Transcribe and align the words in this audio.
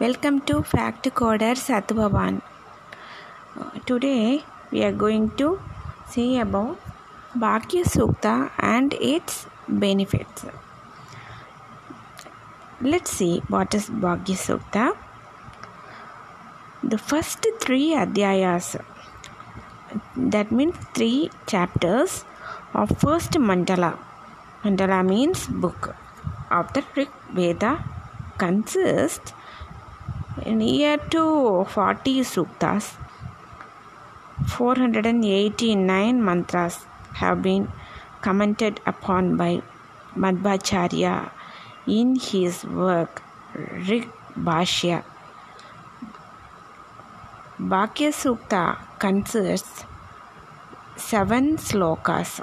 Welcome 0.00 0.42
to 0.48 0.62
Fact 0.62 1.06
Coder 1.12 1.54
Satvavan. 1.60 2.40
Today 3.84 4.44
we 4.70 4.84
are 4.84 4.92
going 4.92 5.30
to 5.38 5.60
see 6.08 6.38
about 6.38 6.78
Bhagya 7.34 7.82
Sukta 7.82 8.52
and 8.60 8.94
its 9.00 9.46
benefits. 9.66 10.44
Let's 12.80 13.10
see 13.10 13.42
what 13.48 13.74
is 13.74 13.88
Bhagya 13.90 14.36
Sukta. 14.42 14.96
The 16.84 16.98
first 16.98 17.44
three 17.60 17.88
adhyayas, 18.02 18.80
that 20.16 20.52
means 20.52 20.76
three 20.94 21.30
chapters 21.48 22.24
of 22.72 22.96
first 23.00 23.32
mandala. 23.32 23.98
Mandala 24.62 25.04
means 25.04 25.48
book 25.48 25.96
of 26.52 26.72
the 26.72 26.84
Rig 26.94 27.10
Veda 27.32 27.72
consists 28.38 29.32
near 30.46 30.98
to 31.10 31.64
40 31.64 32.20
suktas. 32.20 32.94
489 34.46 36.24
mantras 36.24 36.86
have 37.14 37.42
been 37.42 37.68
commented 38.20 38.80
upon 38.86 39.36
by 39.36 39.62
Madhvacharya 40.16 41.30
in 41.86 42.16
his 42.16 42.64
work 42.64 43.22
Rig 43.54 44.08
Bhashya. 44.36 45.04
Bhagya 47.58 48.10
Sukta 48.12 48.78
consists 48.98 49.84
seven 50.96 51.56
slokas. 51.56 52.40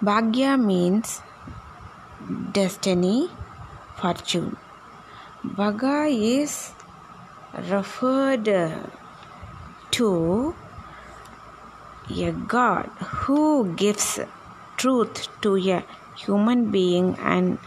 Bhagya 0.00 0.56
means 0.56 1.20
destiny, 2.52 3.28
fortune. 3.96 4.56
Bhaga 5.44 6.08
is 6.08 6.72
referred 7.70 8.46
to 9.90 10.54
a 12.08 12.30
God 12.48 12.86
who 13.18 13.74
gives 13.74 14.20
truth 14.78 15.28
to 15.42 15.56
a 15.58 15.84
human 16.16 16.70
being 16.70 17.18
and 17.20 17.58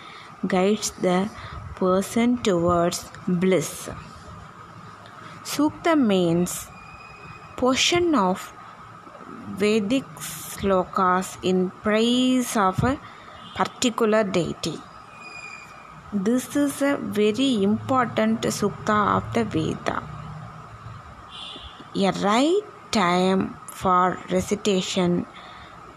guides 0.47 0.89
the 0.89 1.29
person 1.75 2.39
towards 2.41 3.11
bliss. 3.27 3.89
Sukta 5.43 5.95
means 5.95 6.67
portion 7.57 8.15
of 8.15 8.51
Vedic 9.51 10.05
slokas 10.17 11.37
in 11.43 11.69
praise 11.69 12.57
of 12.57 12.83
a 12.83 12.99
particular 13.55 14.23
deity. 14.23 14.79
This 16.13 16.55
is 16.55 16.81
a 16.81 16.95
very 16.95 17.61
important 17.61 18.39
sukta 18.43 19.17
of 19.17 19.33
the 19.33 19.43
Veda. 19.43 20.01
A 21.97 22.11
right 22.23 22.61
time 22.91 23.57
for 23.67 24.17
recitation 24.31 25.25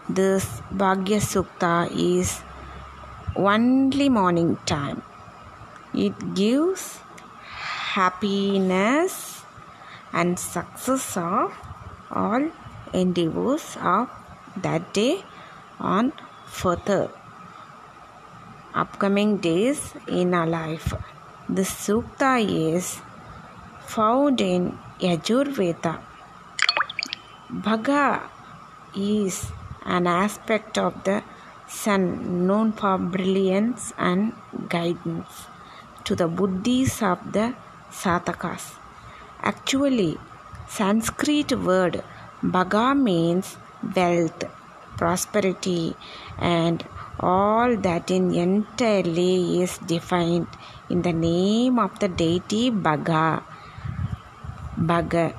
this 0.09 0.45
Bhagya 0.69 1.21
Sukta 1.21 1.87
is 1.95 2.41
only 3.37 4.09
morning 4.09 4.57
time. 4.65 5.01
It 5.93 6.35
gives 6.35 6.99
happiness 7.93 9.45
and 10.11 10.37
success 10.37 11.15
of 11.15 11.55
all 12.11 12.51
endeavors 12.91 13.77
of 13.81 14.09
that 14.57 14.93
day 14.93 15.23
on 15.79 16.11
further 16.47 17.09
upcoming 18.73 19.37
days 19.37 19.93
in 20.07 20.33
our 20.33 20.47
life. 20.47 20.93
The 21.49 21.63
Sukta 21.63 22.33
is 22.39 22.99
found 23.85 24.41
in 24.41 24.77
Yajurveda. 24.99 25.99
Bhaga 27.51 28.21
is 28.95 29.51
an 29.85 30.07
aspect 30.07 30.77
of 30.77 31.03
the 31.03 31.23
sun 31.67 32.47
known 32.47 32.71
for 32.71 32.97
brilliance 32.97 33.93
and 33.97 34.33
guidance 34.69 35.47
to 36.03 36.15
the 36.15 36.27
buddhis 36.27 37.01
of 37.01 37.31
the 37.33 37.53
sadhakas. 37.91 38.75
Actually, 39.41 40.17
Sanskrit 40.67 41.51
word 41.51 42.03
Bhaga 42.43 42.97
means 42.97 43.57
wealth, 43.95 44.43
prosperity, 44.97 45.95
and 46.39 46.85
all 47.21 47.75
that 47.77 48.09
in 48.09 48.33
entirely 48.33 49.61
is 49.61 49.77
defined 49.77 50.47
in 50.89 51.03
the 51.03 51.13
name 51.13 51.77
of 51.77 51.99
the 51.99 52.07
deity 52.07 52.71
Bhaga. 52.71 53.43
Bhaga. 54.77 55.33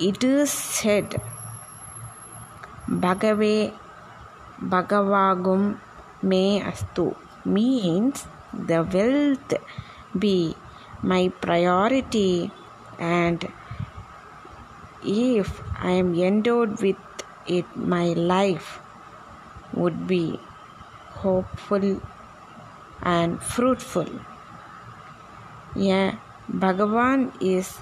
It 0.00 0.22
is 0.22 0.50
said 0.50 1.20
Bhagave 2.88 3.72
Bhagavagum 4.60 5.78
me 6.22 6.60
astu 6.60 7.16
means 7.44 8.26
the 8.52 8.84
wealth 8.94 9.54
be 10.16 10.54
my 11.02 11.28
priority 11.40 12.52
and 12.98 13.48
if 15.04 15.60
I 15.80 15.90
am 15.90 16.14
endowed 16.14 16.80
with 16.80 16.96
it 17.46 17.76
my 17.76 18.12
life 18.12 18.81
would 19.74 20.06
be 20.06 20.38
hopeful 21.10 22.00
and 23.02 23.42
fruitful. 23.42 24.08
Yeah, 25.74 26.16
Bhagavan 26.50 27.32
is 27.40 27.78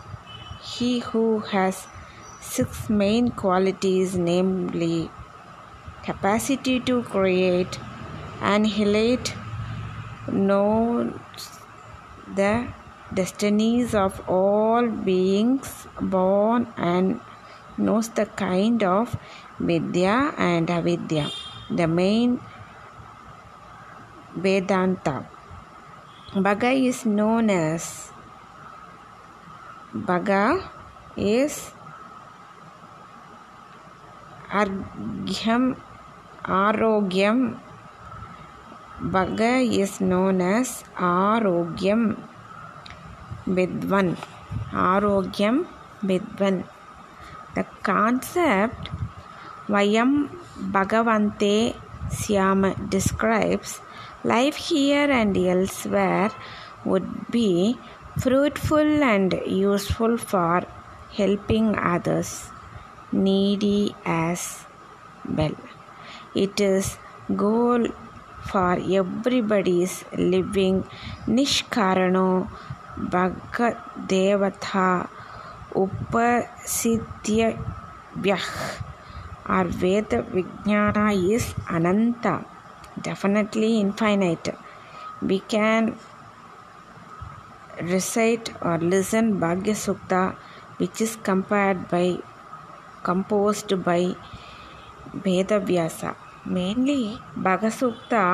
he 0.63 1.01
who 1.01 1.41
has 1.41 1.87
six 2.41 2.89
main 2.89 3.31
qualities 3.31 4.17
namely 4.17 5.11
capacity 6.03 6.81
to 6.81 7.03
create, 7.03 7.79
annihilate, 8.41 9.35
know 10.29 11.13
the 12.35 12.69
destinies 13.13 13.95
of 13.95 14.21
all 14.29 14.89
beings 14.89 15.87
born 16.01 16.69
and 16.77 17.21
knows 17.77 18.09
the 18.11 18.27
kind 18.27 18.83
of 18.83 19.17
vidya 19.59 20.33
and 20.39 20.71
avidya 20.71 21.31
the 21.71 21.87
main 21.87 22.41
vedanta 24.37 25.27
bhaga 26.47 26.71
is 26.91 27.05
known 27.07 27.51
as 27.51 28.13
bhaga 29.95 30.45
is 31.17 31.73
argyam 34.63 35.77
arogyam 36.63 37.39
bhaga 39.15 39.53
is 39.83 40.01
known 40.01 40.41
as 40.41 40.83
arogyam 40.97 42.03
Vidvan. 43.47 44.17
Arogyam 44.73 45.67
Vidvan. 46.03 46.65
The 47.55 47.65
concept 47.83 48.91
Vayam 49.67 50.31
Bhagavante 50.61 51.75
Syama 52.11 52.75
describes, 52.89 53.81
life 54.25 54.57
here 54.57 55.11
and 55.11 55.37
elsewhere 55.37 56.31
would 56.85 57.31
be 57.31 57.79
fruitful 58.19 59.03
and 59.03 59.41
useful 59.47 60.19
for 60.19 60.63
helping 61.17 61.79
others, 61.79 62.51
needy 63.11 63.95
as 64.05 64.65
well. 65.27 65.55
It 66.35 66.61
is 66.61 66.99
goal 67.35 67.87
for 68.43 68.73
everybody's 68.73 70.05
living 70.13 70.85
Nishkarano 71.27 72.51
Bhagadevatha 72.99 75.09
Upasitya 75.73 77.57
vyakh 78.19 78.90
our 79.55 79.65
Veda 79.81 80.23
Vijnana 80.35 81.07
is 81.35 81.55
Ananta, 81.69 82.45
definitely 83.03 83.81
infinite. 83.81 84.49
We 85.21 85.41
can 85.41 85.97
recite 87.83 88.51
or 88.63 88.79
listen 88.79 89.41
Bhagya 89.41 89.75
Sukta, 89.85 90.37
which 90.79 91.01
is 91.01 91.17
compared 91.17 91.89
by 91.89 92.19
composed 93.03 93.73
by 93.85 94.15
Veda 95.25 95.59
Vyasa. 95.59 96.15
Mainly, 96.45 97.19
Bhagya 97.37 97.73
Sukta 97.81 98.25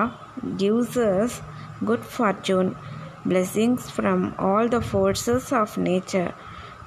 gives 0.58 0.96
us 0.96 1.40
good 1.84 2.04
fortune 2.04 2.76
blessings 3.24 3.88
from 3.90 4.34
all 4.38 4.68
the 4.68 4.80
forces 4.80 5.52
of 5.52 5.78
nature 5.78 6.32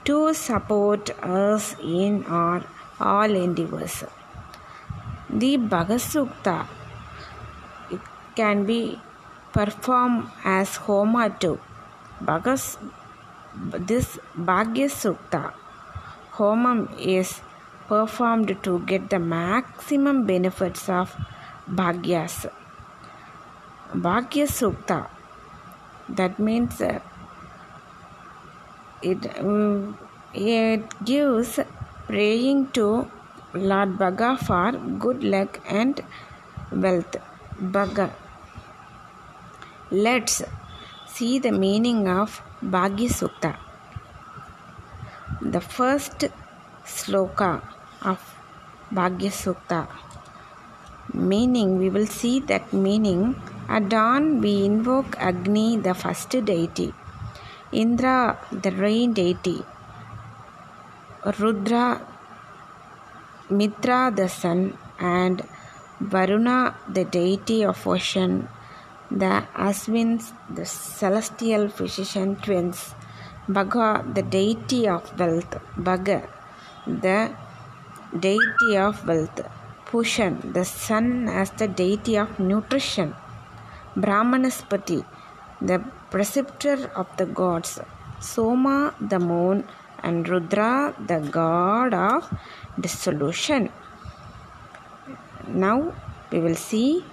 to 0.05 0.33
support 0.33 1.09
us 1.23 1.75
in 1.83 2.23
our 2.25 2.63
all 2.99 3.35
endeavors. 3.47 4.03
The 5.29 5.57
Bhagasukta 5.57 6.67
it 7.91 8.01
can 8.35 8.65
be 8.65 8.99
performed 9.51 10.29
as 10.43 10.75
Homa 10.77 11.29
too. 11.39 11.59
Bhagas, 12.23 12.77
this 13.53 14.17
Bhagya 14.35 14.89
Sukta 14.89 15.53
Homam 16.33 16.87
is 16.99 17.41
performed 17.87 18.57
to 18.63 18.79
get 18.79 19.09
the 19.09 19.19
maximum 19.19 20.25
benefits 20.25 20.89
of 20.89 21.15
Bhagyas. 21.69 22.49
Bhagya 23.93 24.47
Sukta 24.47 25.09
that 26.09 26.39
means 26.39 26.81
uh, 26.81 26.99
it, 29.01 29.39
um, 29.39 29.97
it 30.33 30.83
gives 31.05 31.59
praying 32.07 32.67
to 32.71 33.09
Lord 33.53 33.97
Bhaga 33.97 34.37
for 34.37 34.71
good 34.99 35.23
luck 35.23 35.59
and 35.67 36.01
wealth. 36.71 37.15
Bhaga. 37.59 38.11
Let's 39.91 40.43
see 41.07 41.39
the 41.39 41.51
meaning 41.51 42.07
of 42.07 42.41
Bhagya 42.61 43.09
Sukta. 43.09 43.55
The 45.41 45.61
first 45.61 46.25
sloka 46.85 47.61
of 48.03 48.19
Bhagya 48.91 49.31
Sukta 49.31 49.87
meaning 51.13 51.79
we 51.79 51.89
will 51.89 52.05
see 52.05 52.39
that 52.39 52.71
meaning 52.71 53.35
at 53.67 53.89
dawn 53.89 54.41
we 54.41 54.63
invoke 54.63 55.15
Agni 55.19 55.77
the 55.77 55.93
first 55.93 56.29
deity 56.29 56.93
Indra 57.71 58.37
the 58.51 58.71
rain 58.71 59.13
deity 59.13 59.63
Rudra 61.39 62.01
Mitra 63.49 64.11
the 64.15 64.29
sun 64.29 64.77
and 64.99 65.41
Varuna 65.99 66.75
the 66.87 67.03
deity 67.03 67.65
of 67.65 67.87
ocean 67.87 68.47
the 69.09 69.43
Aswins 69.55 70.33
the 70.57 70.65
celestial 70.65 71.67
physician 71.67 72.35
twins 72.35 72.93
Bhaga 73.49 74.13
the 74.13 74.21
deity 74.21 74.87
of 74.87 75.03
wealth 75.19 75.57
Bhaga 75.75 76.29
the 76.85 77.31
deity 78.27 78.77
of 78.77 79.07
wealth 79.07 79.41
Pushan 79.87 80.53
the 80.53 80.63
sun 80.63 81.27
as 81.27 81.49
the 81.61 81.67
deity 81.67 82.17
of 82.17 82.39
nutrition 82.39 83.15
Brahmanaspati 83.95 85.03
the 85.59 85.79
preceptor 86.11 86.91
of 86.95 87.07
the 87.17 87.25
gods 87.25 87.79
Soma 88.19 88.93
the 89.01 89.17
moon 89.17 89.67
and 90.03 90.27
Rudra, 90.27 90.93
the 90.99 91.19
god 91.19 91.93
of 91.93 92.29
dissolution. 92.79 93.69
Now 95.47 95.93
we 96.31 96.39
will 96.39 96.55
see 96.55 97.03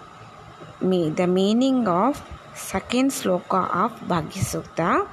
me 0.81 1.11
the 1.11 1.27
meaning 1.27 1.88
of 1.88 2.23
second 2.55 3.11
sloka 3.11 3.69
of 3.71 3.93
Bhagyasukta. 4.09 5.09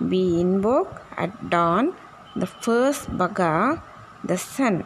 We 0.00 0.40
invoke 0.40 1.02
at 1.16 1.50
dawn 1.50 1.94
the 2.34 2.46
first 2.46 3.10
Bhaga, 3.10 3.80
the 4.22 4.36
sun, 4.36 4.84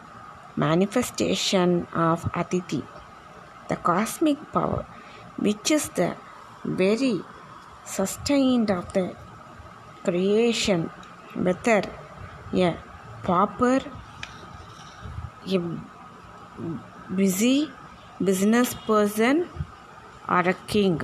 manifestation 0.55 1.87
of 1.93 2.29
Aditi, 2.33 2.83
the 3.67 3.75
cosmic 3.75 4.39
power, 4.51 4.85
which 5.37 5.71
is 5.71 5.89
the 5.89 6.15
very 6.63 7.21
sustained 7.85 8.71
of 8.71 8.93
the 8.93 9.15
creation, 10.03 10.89
whether 11.33 11.83
a 12.53 12.77
pauper, 13.23 13.79
a 15.47 15.59
busy 17.15 17.71
business 18.23 18.73
person, 18.73 19.47
or 20.27 20.39
a 20.39 20.53
king. 20.67 21.01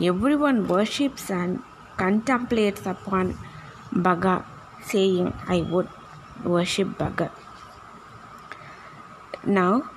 Everyone 0.00 0.66
worships 0.66 1.30
and 1.30 1.62
contemplates 1.96 2.86
upon 2.86 3.36
Bhaga, 3.92 4.44
saying, 4.82 5.32
I 5.46 5.60
would 5.62 5.88
worship 6.44 6.88
Bhaga. 6.98 7.30
Now, 9.44 9.90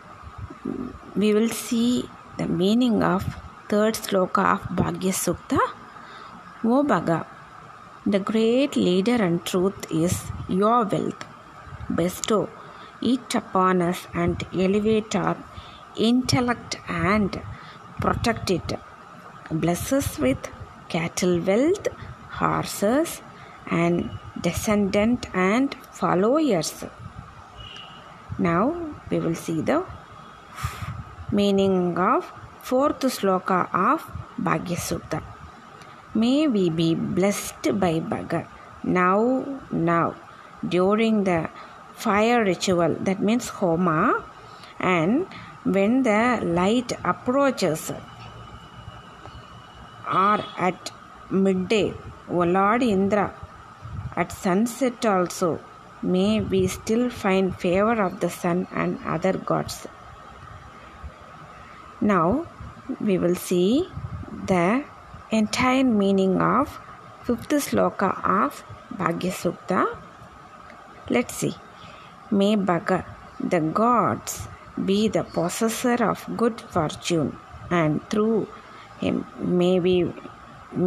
we 1.16 1.34
will 1.34 1.50
see 1.50 2.10
the 2.38 2.48
meaning 2.48 3.04
of 3.04 3.24
third 3.70 3.94
sloka 3.96 4.54
of 4.54 4.62
Bhagya 4.76 5.14
Sukta. 5.14 5.60
O 6.64 6.84
Bhaga, 6.84 7.26
the 8.06 8.20
great 8.20 8.76
leader 8.76 9.16
and 9.16 9.46
truth 9.46 9.90
is 9.92 10.24
your 10.50 10.84
wealth. 10.84 11.26
Bestow 11.94 12.50
it 13.02 13.36
upon 13.36 13.82
us 13.82 14.08
and 14.14 14.46
elevate 14.54 15.16
our 15.16 15.38
intellect 15.96 16.78
and 16.90 17.42
protect 18.02 18.52
it. 18.52 18.74
Bless 19.52 19.94
us 19.94 20.20
with 20.20 20.50
cattle 20.90 21.40
wealth, 21.40 21.88
horses, 22.30 23.22
and 23.68 24.10
descendant 24.42 25.28
and 25.34 25.74
followers. 25.92 26.84
Now 28.38 28.96
we 29.10 29.20
will 29.20 29.36
see 29.36 29.62
the 29.62 29.86
meaning 31.32 31.98
of 31.98 32.32
fourth 32.62 33.00
sloka 33.00 33.74
of 33.74 34.04
Bhagya 34.38 34.78
Sukta. 34.78 35.33
May 36.16 36.48
we 36.48 36.70
be 36.70 36.96
blessed 36.96 37.80
by 37.80 38.00
Bhaga 38.00 38.48
now, 38.84 39.62
now, 39.72 40.14
during 40.68 41.24
the 41.24 41.50
fire 41.94 42.44
ritual, 42.44 42.96
that 43.00 43.22
means 43.22 43.48
Homa, 43.48 44.24
and 44.78 45.26
when 45.64 46.04
the 46.04 46.42
light 46.44 46.92
approaches, 47.04 47.92
or 50.06 50.44
at 50.58 50.92
midday, 51.32 51.94
O 52.30 52.40
Lord 52.40 52.84
Indra, 52.84 53.34
at 54.18 54.34
sunset 54.34 55.06
also, 55.06 55.62
may 56.02 56.42
we 56.42 56.68
still 56.68 57.10
find 57.10 57.56
favor 57.56 58.02
of 58.04 58.20
the 58.20 58.30
sun 58.30 58.68
and 58.74 59.00
other 59.06 59.38
gods. 59.38 59.88
Now 62.02 62.46
we 63.00 63.18
will 63.18 63.36
see 63.36 63.88
the 64.46 64.84
entire 65.38 65.84
meaning 65.84 66.34
of 66.42 66.80
fifth 67.26 67.54
sloka 67.66 68.10
of 68.40 68.64
Bhagya 68.98 69.32
Sukta. 69.42 69.82
Let's 71.10 71.36
see. 71.36 71.56
May 72.32 72.56
Bhaga, 72.56 73.04
the 73.40 73.60
gods, 73.60 74.48
be 74.86 75.08
the 75.08 75.24
possessor 75.24 75.98
of 76.10 76.26
good 76.38 76.62
fortune, 76.76 77.38
and 77.70 78.08
through 78.10 78.48
him 79.00 79.26
may 79.40 79.80
we 79.80 79.96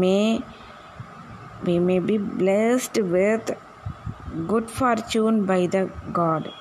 may 0.05 0.43
we 1.65 1.79
may 1.79 1.99
be 1.99 2.19
blessed 2.19 2.99
with 3.17 3.51
good 4.47 4.71
fortune 4.71 5.45
by 5.47 5.67
the 5.67 5.91
God. 6.13 6.53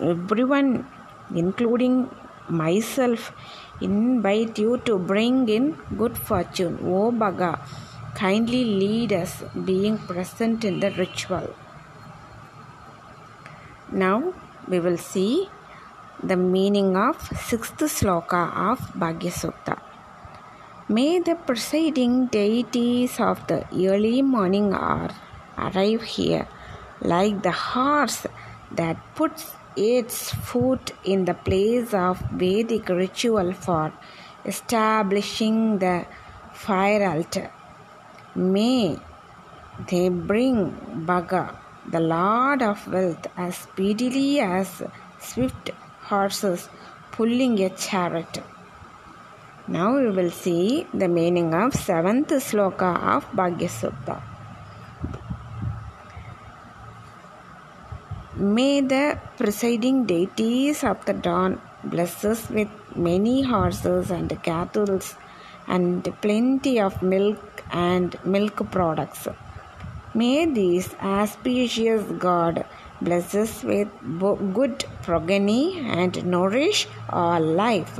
Everyone, 0.00 0.86
including 1.34 2.10
myself, 2.48 3.32
invite 3.80 4.58
you 4.58 4.78
to 4.84 4.98
bring 4.98 5.48
in 5.48 5.76
good 5.96 6.16
fortune. 6.16 6.78
O 6.82 7.10
Bhaga, 7.10 7.58
kindly 8.14 8.64
lead 8.64 9.12
us 9.12 9.42
being 9.64 9.98
present 9.98 10.64
in 10.64 10.80
the 10.80 10.90
ritual. 10.92 11.54
Now 13.92 14.34
we 14.68 14.80
will 14.80 14.98
see 14.98 15.48
the 16.22 16.36
meaning 16.36 16.96
of 16.96 17.16
sixth 17.48 17.78
sloka 17.78 18.42
of 18.70 18.78
Bhagya 18.94 19.32
Sukta. 19.32 19.80
May 20.88 21.20
the 21.20 21.34
presiding 21.34 22.26
deities 22.26 23.18
of 23.20 23.46
the 23.46 23.64
early 23.72 24.22
morning 24.22 24.74
hour 24.74 25.10
arrive 25.56 26.02
here 26.02 26.46
like 27.00 27.42
the 27.42 27.52
horse 27.52 28.26
that 28.72 28.98
puts 29.14 29.54
its 29.76 30.32
foot 30.32 30.92
in 31.04 31.24
the 31.24 31.34
place 31.34 31.94
of 31.94 32.18
Vedic 32.32 32.88
ritual 32.88 33.52
for 33.52 33.92
establishing 34.44 35.78
the 35.78 36.06
fire 36.52 37.08
altar. 37.10 37.50
May 38.34 38.98
they 39.88 40.08
bring 40.08 40.72
Bhaga, 41.06 41.56
the 41.88 42.00
Lord 42.00 42.62
of 42.62 42.86
wealth, 42.88 43.26
as 43.36 43.56
speedily 43.56 44.40
as 44.40 44.82
swift 45.18 45.70
horses 46.02 46.68
pulling 47.12 47.60
a 47.60 47.70
chariot. 47.70 48.42
Now 49.68 49.96
we 49.96 50.10
will 50.10 50.30
see 50.30 50.86
the 50.92 51.08
meaning 51.08 51.54
of 51.54 51.74
seventh 51.74 52.28
sloka 52.28 52.90
of 53.16 53.24
Bhagya 53.32 53.68
Sukta. 53.68 54.20
May 58.36 58.80
the 58.80 59.18
presiding 59.40 59.98
deities 60.04 60.78
of 60.84 61.02
the 61.06 61.14
dawn 61.26 61.52
bless 61.92 62.14
us 62.30 62.40
with 62.56 62.72
many 62.94 63.36
horses 63.42 64.10
and 64.16 64.30
cattle 64.42 65.00
and 65.74 66.08
plenty 66.24 66.74
of 66.86 67.00
milk 67.02 67.62
and 67.70 68.18
milk 68.34 68.58
products. 68.70 69.28
May 70.12 70.44
this 70.44 70.94
auspicious 71.02 72.04
God 72.26 72.66
bless 73.00 73.34
us 73.34 73.64
with 73.64 73.88
good 74.58 74.84
progeny 75.04 75.64
and 75.98 76.22
nourish 76.26 76.86
our 77.08 77.40
life. 77.40 77.98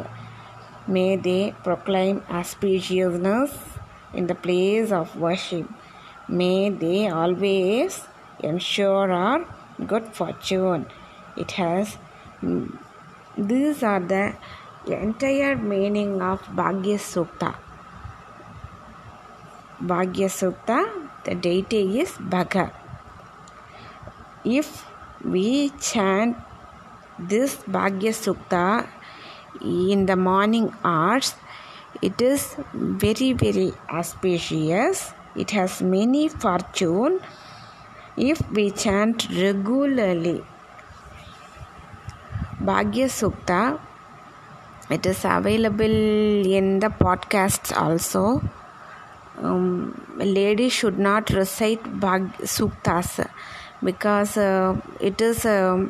May 0.86 1.16
they 1.16 1.54
proclaim 1.64 2.20
auspiciousness 2.22 3.52
in 4.12 4.26
the 4.26 4.34
place 4.34 4.92
of 4.92 5.16
worship. 5.16 5.66
May 6.28 6.68
they 6.68 7.08
always 7.08 8.02
ensure 8.40 9.10
our 9.10 9.46
good 9.86 10.08
fortune. 10.08 10.84
It 11.40 11.52
has 11.52 11.96
mm, 12.42 12.78
these 13.36 13.82
are 13.82 14.00
the 14.00 14.34
entire 14.86 15.56
meaning 15.56 16.20
of 16.20 16.42
Bhagya 16.60 16.98
Sukta. 16.98 17.54
Bhagya 19.80 20.28
Sukta, 20.28 20.78
the 21.24 21.34
deity 21.34 22.00
is 22.00 22.10
Bhaga. 22.34 22.70
If 24.44 24.84
we 25.24 25.70
chant 25.80 26.36
this 27.18 27.56
Bhagya 27.78 28.12
Sukta 28.12 28.88
in 29.62 30.06
the 30.06 30.16
morning 30.16 30.72
hours, 30.84 31.34
it 32.02 32.20
is 32.20 32.56
very, 32.74 33.32
very 33.32 33.72
auspicious. 33.88 35.12
It 35.36 35.50
has 35.52 35.80
many 35.80 36.28
fortune 36.28 37.20
if 38.16 38.40
we 38.50 38.70
chant 38.70 39.28
regularly. 39.30 40.42
Bhagya 42.70 43.06
Sukta, 43.06 43.80
it 44.90 45.04
is 45.04 45.24
available 45.24 45.96
in 46.58 46.78
the 46.78 46.88
podcasts 46.88 47.76
also. 47.76 48.42
Um, 49.38 49.72
ladies 50.16 50.72
should 50.72 50.98
not 50.98 51.30
recite 51.30 51.82
Bhag 52.00 52.32
Suktas 52.54 53.28
because 53.82 54.36
uh, 54.36 54.80
it 55.00 55.20
is 55.20 55.44
uh, 55.46 55.86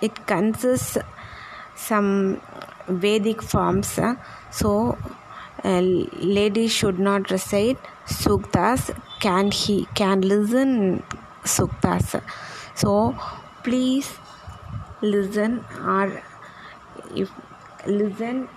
it 0.00 0.26
consists 0.26 0.98
some 1.74 2.40
Vedic 2.86 3.42
forms. 3.42 3.98
Uh, 3.98 4.14
so 4.50 4.96
ladies 5.64 6.72
should 6.72 7.00
not 7.00 7.30
recite 7.30 7.78
suktas. 8.06 8.94
Can 9.20 9.50
he 9.50 9.86
can 9.94 10.20
listen 10.20 11.02
suktas? 11.44 12.22
So 12.74 13.16
please 13.64 14.08
listen 15.02 15.64
or 15.84 16.22
if 17.14 17.30
listen 17.86 18.48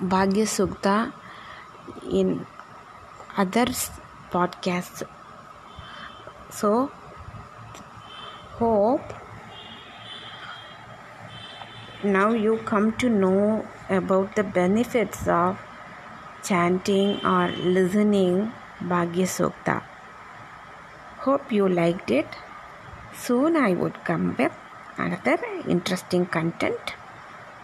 Bhagya 0.00 0.44
Sukta 0.44 1.12
in 2.10 2.46
other 3.36 3.66
podcasts. 4.30 5.02
So 6.50 6.90
hope 8.58 9.14
now 12.02 12.32
you 12.32 12.58
come 12.64 12.92
to 12.98 13.08
know 13.08 13.66
about 13.88 14.36
the 14.36 14.42
benefits 14.42 15.26
of 15.28 15.58
chanting 16.42 17.24
or 17.24 17.48
listening 17.78 18.52
Bhagya 18.80 19.26
Sukta. 19.26 19.82
Hope 21.20 21.50
you 21.50 21.68
liked 21.68 22.10
it. 22.10 22.26
Soon 23.14 23.56
I 23.56 23.72
would 23.72 24.04
come 24.04 24.34
with 24.36 24.52
another 24.96 25.38
interesting 25.68 26.26
content. 26.26 26.94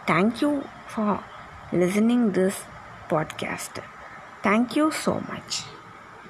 Thank 0.07 0.43
you 0.43 0.65
for 0.89 1.23
listening 1.73 2.33
this 2.33 2.65
podcast. 3.09 3.83
Thank 4.43 4.77
you 4.77 4.91
so 4.91 5.21
much. 5.21 5.63